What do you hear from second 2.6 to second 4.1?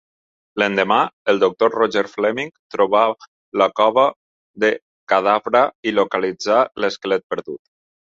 troba la cova